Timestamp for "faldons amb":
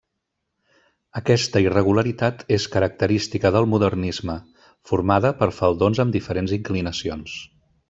5.61-6.19